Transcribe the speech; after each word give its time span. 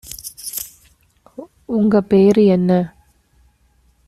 உங்க 1.65 2.01
பேரு 2.01 2.45
என்ன? 2.45 2.71